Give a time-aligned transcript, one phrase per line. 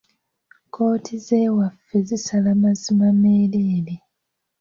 [0.65, 3.95] Kkooti z'ewaffe zisala mazima meereere.